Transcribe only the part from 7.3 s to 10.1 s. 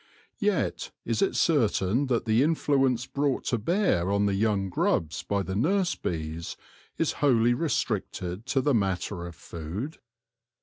restricted to the matter of food